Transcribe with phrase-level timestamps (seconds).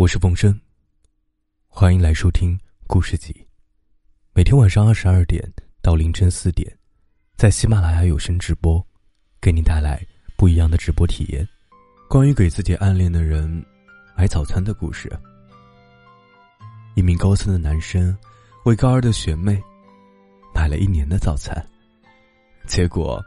[0.00, 0.58] 我是冯生，
[1.68, 3.46] 欢迎来收听故事集。
[4.32, 5.46] 每天晚上二十二点
[5.82, 6.74] 到凌晨四点，
[7.36, 8.82] 在喜马拉雅有声直播，
[9.42, 10.02] 给你带来
[10.38, 11.46] 不一样的直播体验。
[12.08, 13.62] 关于给自己暗恋的人
[14.16, 15.12] 买早餐的故事。
[16.94, 18.16] 一名高三的男生
[18.64, 19.62] 为高二的学妹
[20.54, 21.54] 买了一年的早餐，
[22.66, 23.22] 结果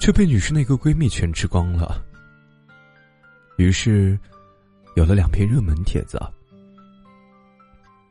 [0.00, 2.04] 却被女生那个闺蜜全吃光了。
[3.58, 4.18] 于是。
[4.96, 6.18] 有了两篇热门帖子。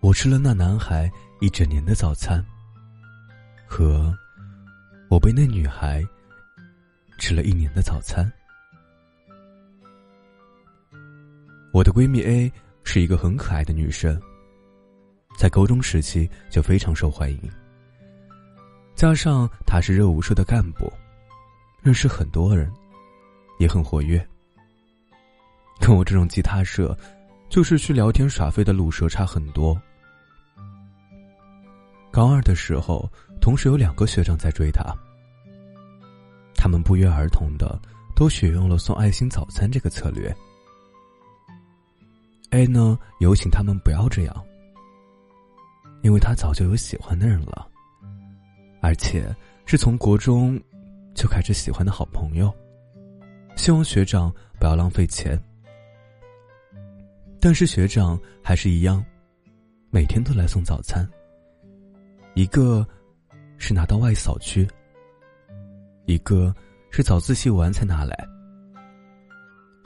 [0.02, 1.12] 我吃了那男孩
[1.42, 2.46] 一整年的早餐，
[3.66, 4.16] 和
[5.10, 6.06] 我被那女孩
[7.18, 8.32] 吃了一年的早餐。
[11.74, 12.54] 我的闺蜜 A
[12.84, 14.22] 是一个很可爱的女生，
[15.40, 17.52] 在高中时期就非常受欢迎，
[18.94, 20.94] 加上她是热舞社的干部，
[21.82, 22.72] 认识很多人，
[23.58, 24.24] 也很活跃。
[25.80, 26.98] 跟我这种吉他社，
[27.50, 29.80] 就是去聊天耍废的路社差很多。
[32.12, 33.10] 高二的时候，
[33.42, 34.84] 同时有两个学长在追她，
[36.56, 37.78] 他们不约而同的
[38.16, 40.34] 都选用了送爱心早餐这个策略。
[42.52, 44.46] A 呢，有请他们不要这样，
[46.04, 47.68] 因为他早就有喜欢的人了，
[48.82, 49.36] 而且
[49.66, 50.58] 是从国中
[51.14, 52.54] 就开始喜欢的好朋友，
[53.58, 55.38] 希望学长不要浪费钱。
[57.46, 59.06] 但是学长还是一样，
[59.92, 61.08] 每天都来送早餐。
[62.34, 62.84] 一个
[63.60, 64.68] 是拿到外扫去，
[66.08, 66.52] 一个
[66.90, 68.18] 是早自习完才拿来。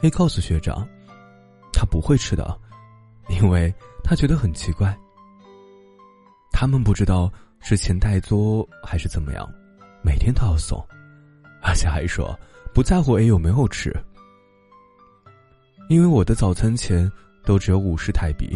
[0.03, 0.87] A 告诉学长，
[1.73, 2.57] 他不会吃的，
[3.27, 4.97] 因为他觉得很奇怪。
[6.53, 9.45] 他们不知道是钱太多还是怎么样，
[10.01, 10.81] 每天都要送，
[11.61, 12.33] 而且还说
[12.73, 13.93] 不在乎 A 有没有吃，
[15.89, 17.11] 因为我的早餐钱。
[17.49, 18.55] 都只有五十台币，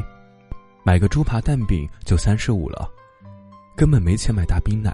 [0.86, 2.88] 买个猪扒蛋饼就三十五了，
[3.75, 4.94] 根本没钱买大冰奶。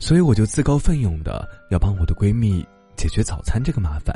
[0.00, 4.12] 所以我就自告奋勇的要帮我的闺蜜解决早餐这个麻烦。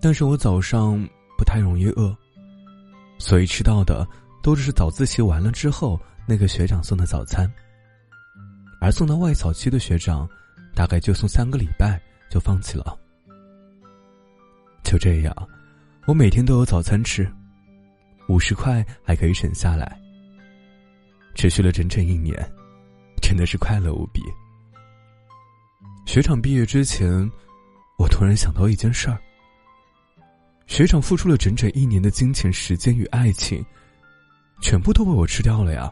[0.00, 1.04] 但是我早上
[1.36, 2.16] 不太容易饿，
[3.18, 4.06] 所以吃到的
[4.40, 7.52] 都只是早自习完了之后那个学长送的早餐。
[8.80, 10.28] 而送到外扫区的学长，
[10.76, 12.00] 大概就送三个礼拜
[12.30, 12.96] 就放弃了。
[14.84, 15.34] 就这样。
[16.04, 17.30] 我每天都有早餐吃，
[18.28, 19.96] 五十块还可以省下来。
[21.34, 22.36] 持续了整整一年，
[23.22, 24.20] 真的是快乐无比。
[26.04, 27.08] 学长毕业之前，
[27.98, 29.18] 我突然想到一件事儿：
[30.66, 33.64] 学长付出了整整一年的金钱、时间与爱情，
[34.60, 35.90] 全部都被我吃掉了呀！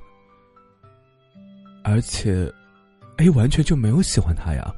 [1.84, 2.52] 而且
[3.18, 4.74] ，A 完全就没有喜欢他呀！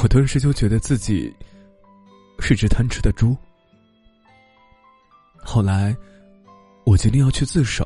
[0.00, 1.34] 我顿时就觉得自己
[2.38, 3.36] 是只贪吃的猪。
[5.44, 5.94] 后来，
[6.84, 7.84] 我决定要去自首，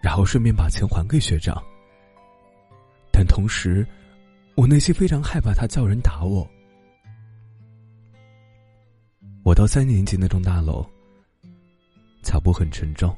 [0.00, 1.62] 然后顺便把钱还给学长。
[3.12, 3.86] 但同时，
[4.54, 6.48] 我内心非常害怕他叫人打我。
[9.42, 10.88] 我到三年级那栋大楼，
[12.22, 13.14] 脚步很沉重。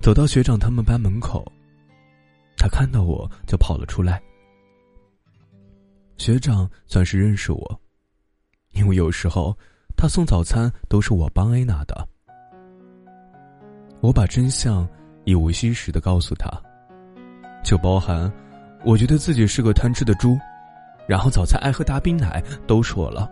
[0.00, 1.50] 走到学长他们班门口，
[2.58, 4.20] 他看到我就跑了出来。
[6.18, 7.80] 学长算是认识我，
[8.72, 9.56] 因为有时候。
[9.96, 12.08] 他送早餐都是我帮 A 拿的，
[14.00, 14.88] 我把真相
[15.24, 16.50] 一五一十的告诉他，
[17.62, 18.30] 就包含
[18.84, 20.36] 我觉得自己是个贪吃的猪，
[21.06, 23.30] 然后早餐爱喝大冰奶都说了，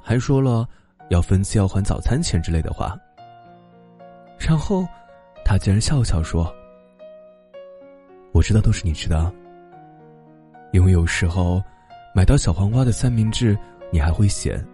[0.00, 0.68] 还说了
[1.10, 2.96] 要分期要还早餐钱之类的话。
[4.38, 4.86] 然后
[5.44, 6.54] 他竟然笑笑说
[8.30, 9.32] ：“我知道都是你吃的，
[10.72, 11.60] 因为有时候
[12.14, 13.58] 买到小黄瓜的三明治，
[13.90, 14.64] 你还会嫌。”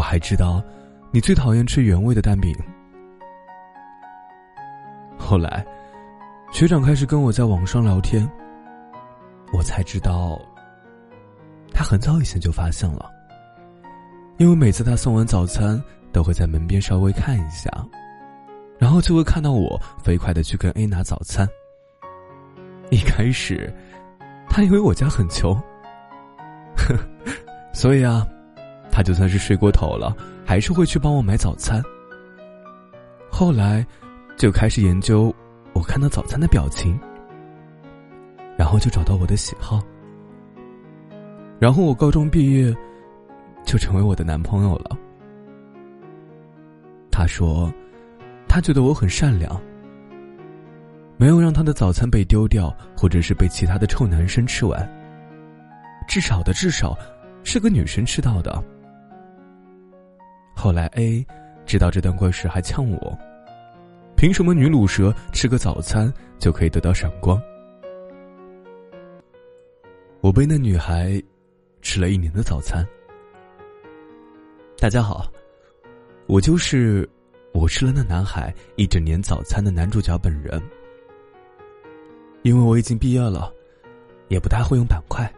[0.00, 0.64] 我还知道，
[1.10, 2.56] 你最讨厌吃原味的蛋饼。
[5.18, 5.62] 后来，
[6.50, 8.26] 学长开始跟我在网上聊天，
[9.52, 10.40] 我才知道，
[11.74, 13.10] 他很早以前就发现了。
[14.38, 15.78] 因为每次他送完早餐，
[16.14, 17.70] 都会在门边稍微看一下，
[18.78, 21.46] 然后就会看到我飞快的去跟 A 拿早餐。
[22.90, 23.70] 一开始，
[24.48, 25.54] 他以为我家很穷，
[26.74, 26.96] 呵，
[27.74, 28.26] 所以啊。
[28.90, 30.14] 他就算是睡过头了，
[30.44, 31.82] 还是会去帮我买早餐。
[33.30, 33.86] 后来，
[34.36, 35.34] 就开始研究
[35.72, 36.98] 我看到早餐的表情，
[38.56, 39.80] 然后就找到我的喜好。
[41.58, 42.74] 然后我高中毕业，
[43.64, 44.96] 就成为我的男朋友了。
[47.10, 47.72] 他说，
[48.48, 49.60] 他觉得我很善良，
[51.16, 54.90] 没有让他的早餐被丢掉，或者是被其他的臭男生吃完。
[56.08, 56.96] 至少的至少，
[57.44, 58.62] 是个女生吃到的。
[60.60, 61.26] 后来 A
[61.64, 63.18] 知道这段故事还呛我
[64.14, 67.40] ：“凭什么女乳蛇吃个早餐就可以得到闪光？”
[70.20, 71.18] 我被那女孩
[71.80, 72.86] 吃了一年的早餐。
[74.78, 75.32] 大家好，
[76.26, 77.08] 我就是
[77.54, 80.62] 我吃了那男孩一整年早餐的男主角本人。
[82.42, 83.50] 因为我已经毕业了，
[84.28, 85.32] 也不太会用板块，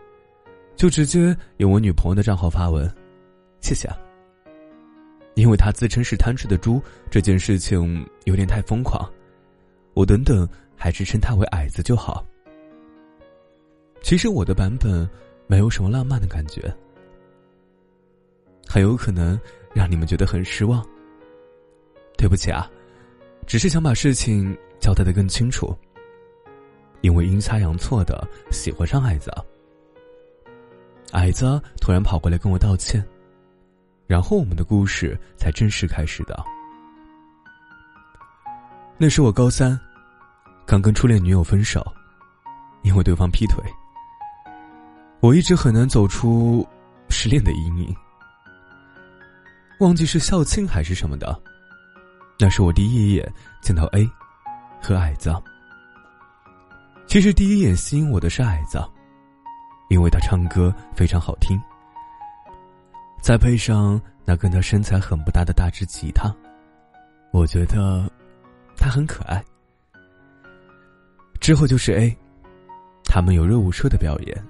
[0.74, 2.92] 就直接用我女朋友的账号发文，
[3.60, 3.86] 谢谢。
[3.86, 3.96] 啊
[5.34, 9.11] 因为他自称是贪吃的猪，这件事情有点太疯狂，
[9.94, 12.25] 我等等还是称他为矮子就好。
[14.02, 15.08] 其实我的版本
[15.46, 16.75] 没有什么浪漫的感觉，
[18.67, 19.38] 很有可能
[19.75, 20.84] 让你们觉得很失望。
[22.19, 22.70] 对不起啊，
[23.46, 25.76] 只是想把事情交代的更清楚。
[27.00, 29.29] 因为阴差阳错的喜欢上矮子，
[31.11, 33.05] 矮子突然跑过来跟我道歉，
[34.12, 36.44] 然后我们的故事才正式开始的。
[38.99, 39.81] 那是我高三，
[40.67, 41.82] 刚跟初恋女友分手，
[42.82, 43.64] 因为对方劈腿。
[45.20, 46.62] 我一直很难走出
[47.09, 47.97] 失恋的阴影，
[49.81, 51.43] 忘记是校庆还是什么的，
[52.38, 53.32] 那是我第一眼
[53.62, 54.06] 见到 A
[54.82, 55.35] 和矮子。
[57.06, 58.79] 其实第一眼吸引我的是矮子，
[59.88, 61.58] 因为他唱歌非常好听，
[63.22, 66.34] 再配上那跟他身材很不搭的大只吉他，
[67.30, 68.10] 我觉得
[68.76, 69.42] 他很可爱。
[71.40, 72.19] 之后就是 A，
[73.04, 74.44] 他们有热舞社的表演。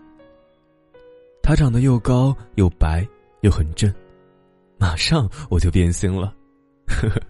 [1.43, 3.07] 他长得又高又白
[3.43, 3.93] 又很正，
[4.79, 6.35] 马上我就变心了。
[6.87, 7.21] 呵呵，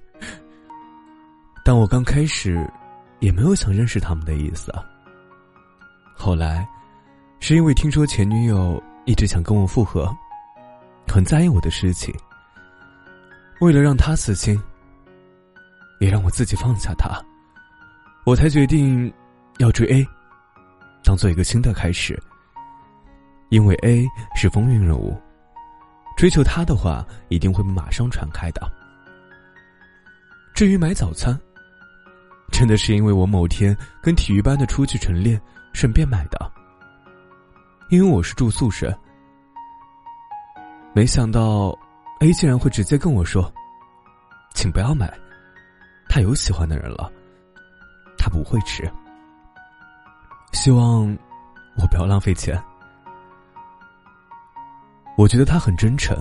[1.64, 2.64] 但我刚开始
[3.18, 4.84] 也没有想认识他们的意思啊。
[6.14, 6.68] 后来，
[7.40, 10.14] 是因为听说前女友一直想跟我复合，
[11.12, 12.14] 很在意我的事情。
[13.60, 14.58] 为了让他死心，
[16.00, 17.22] 也让我自己放下他，
[18.24, 19.12] 我才决定
[19.58, 20.08] 要追 A，
[21.04, 22.18] 当做一个新的开始。
[23.50, 25.14] 因为 A 是风云人物，
[26.16, 28.62] 追求他的话一定会马上传开的。
[30.54, 31.38] 至于买早餐，
[32.50, 35.38] 真的是因为我某天跟体育班的出去晨练。
[35.74, 36.52] 顺便买的，
[37.88, 38.94] 因为我是住宿舍。
[40.94, 41.76] 没想到
[42.20, 43.50] ，A 竟然会直接跟我说
[44.54, 45.12] ：“请不要买，
[46.08, 47.10] 他有喜欢的人了，
[48.18, 48.90] 他不会吃。”
[50.52, 51.06] 希望
[51.78, 52.62] 我不要浪费钱。
[55.16, 56.16] 我觉得他很真诚，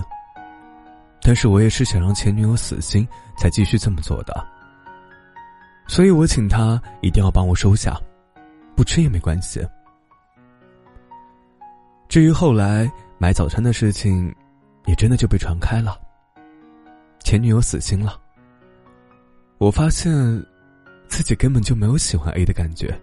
[1.20, 4.34] 但是我也是想让前女友死心，才继续这么做的。
[5.86, 7.94] 所以我请他一定要帮我收下。
[8.74, 9.60] 不吃也没关系。
[12.08, 14.34] 至于后来买早餐的事情，
[14.86, 15.98] 也真的就被传开了。
[17.20, 18.20] 前女友死心了。
[19.58, 20.12] 我发现
[21.08, 23.00] 自己根本就没有喜欢 A 的感觉。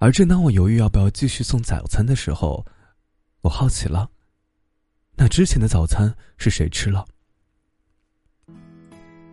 [0.00, 2.64] 而正当我犹豫要不要继续送早餐的时候，
[3.42, 4.08] 我好奇了，
[5.16, 7.04] 那之前的早餐是谁吃了？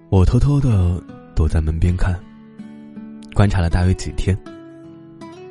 [0.09, 1.01] 我偷偷的
[1.35, 2.19] 躲在门边看，
[3.33, 4.37] 观察了大约几天。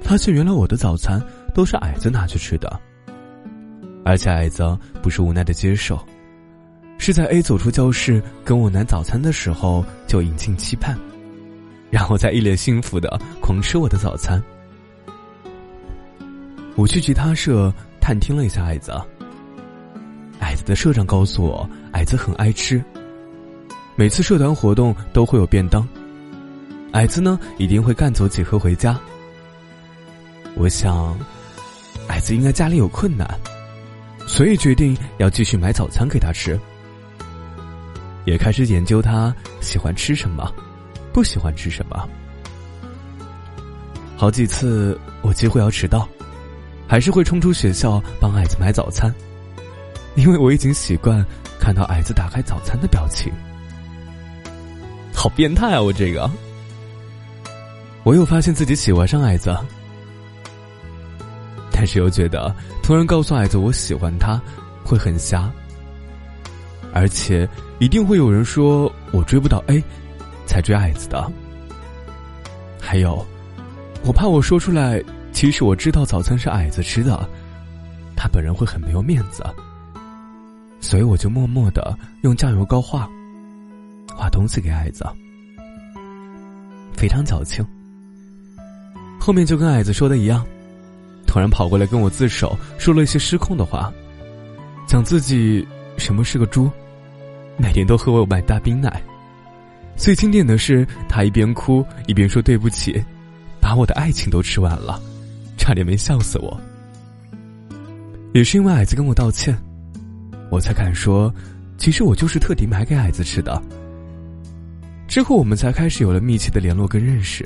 [0.02, 1.24] 发现原来我的早餐
[1.54, 2.80] 都是矮子拿去吃的，
[4.04, 5.98] 而且矮子不是无奈的接受，
[6.98, 10.96] 是在 A 走出教室跟我拿早餐的时候就引进期盼，
[11.90, 14.42] 然后再一脸幸福的狂吃我的早餐。
[16.76, 18.92] 我去吉他社探听了一下矮子，
[20.40, 22.84] 矮子的社长告诉我，矮子很爱吃，
[23.96, 25.86] 每次社团活动都会有便当，
[26.92, 29.00] 矮子呢一定会干走几盒回家。
[30.56, 31.18] 我想，
[32.08, 33.26] 矮子应该家里有困难，
[34.26, 36.58] 所以决定要继续买早餐给他吃，
[38.24, 40.52] 也开始研究他喜欢吃什么，
[41.12, 42.08] 不喜欢吃什么。
[44.16, 46.08] 好几次我几乎要迟到，
[46.88, 49.12] 还是会冲出学校帮矮子买早餐，
[50.14, 51.24] 因为我已经习惯
[51.60, 53.32] 看到矮子打开早餐的表情。
[55.12, 55.80] 好变态啊！
[55.80, 56.30] 我这个，
[58.02, 59.56] 我又发现自己喜欢上矮子。
[61.84, 62.50] 但是又觉得
[62.82, 64.40] 突然告诉矮子我喜欢他，
[64.82, 65.52] 会很瞎。
[66.94, 67.46] 而且
[67.78, 69.84] 一定会有人说我追不到 A，
[70.46, 71.30] 才追矮子的。
[72.80, 73.22] 还有，
[74.02, 74.98] 我怕我说出来，
[75.30, 77.28] 其实我知道早餐是矮子吃的，
[78.16, 79.44] 他本人会很没有面子。
[80.80, 83.06] 所以我就默默的用酱油膏画，
[84.16, 85.04] 画东西给矮子，
[86.96, 87.62] 非常矫情。
[89.20, 90.46] 后面就跟矮子说的一样。
[91.34, 93.92] 突然跑过来跟我自首，说了一些失控的话，
[94.86, 96.70] 讲自己什么是个猪，
[97.56, 99.02] 每天都喝我买大冰奶。
[99.96, 103.02] 最经典的是，他一边哭一边说对不起，
[103.60, 105.02] 把我的爱情都吃完了，
[105.58, 106.56] 差点没笑死我。
[108.32, 109.58] 也是因为矮子跟我道歉，
[110.52, 111.34] 我才敢说，
[111.78, 113.60] 其实我就是特地买给矮子吃的。
[115.08, 117.44] 之后我们才开始有了密切的联络跟认识。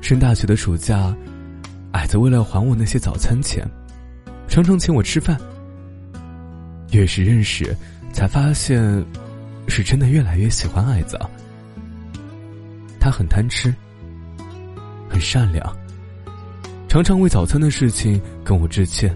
[0.00, 1.14] 升大学的暑假，
[1.92, 3.66] 矮子为了还我那些早餐钱，
[4.48, 5.36] 常常请我吃饭。
[6.92, 7.76] 越是认识，
[8.12, 9.04] 才发现。
[9.70, 11.20] 是真的越来越喜欢矮子。
[12.98, 13.70] 他很贪吃，
[15.10, 15.76] 很善良，
[16.88, 19.14] 常常为早餐的事情跟我致歉，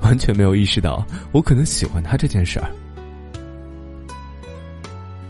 [0.00, 2.70] 完全没有意识到我可能喜欢他这件事儿。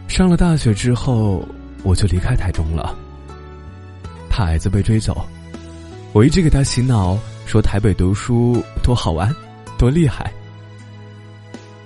[0.06, 1.44] 上了大学之后，
[1.82, 2.96] 我就离开台中了。
[4.30, 5.26] 怕矮子被追走，
[6.12, 9.34] 我一直给他洗脑，说台北读书多好玩，
[9.78, 10.32] 多厉害。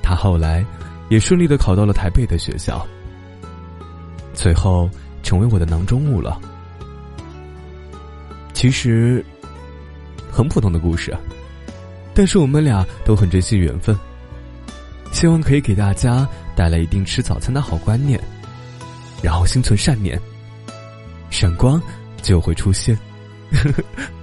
[0.02, 0.64] 他后来。
[1.10, 2.86] 也顺利的考到了台北的学校，
[4.32, 4.88] 最后
[5.22, 6.40] 成为我的囊中物了。
[8.54, 9.22] 其实，
[10.30, 11.14] 很普通的故事，
[12.14, 13.94] 但是我们俩都很珍惜缘分。
[15.10, 16.26] 希望可以给大家
[16.56, 18.18] 带来一定吃早餐的好观念，
[19.22, 20.18] 然后心存善念，
[21.28, 21.78] 闪光
[22.22, 22.98] 就会出现。
[23.52, 24.21] 呵 呵